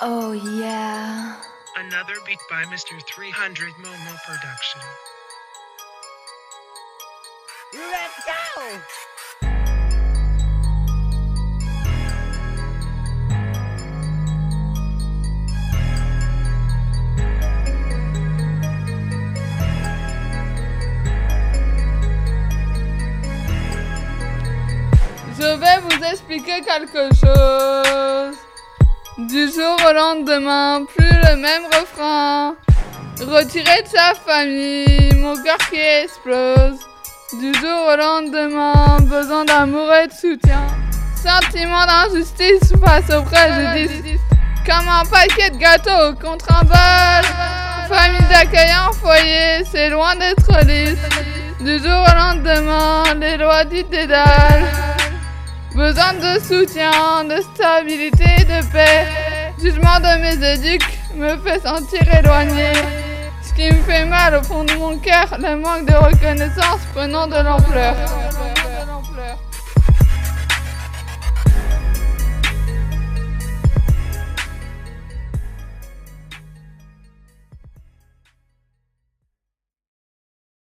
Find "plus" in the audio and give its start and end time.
30.96-31.06